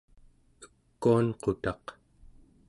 [0.93, 1.85] ekuanqutaq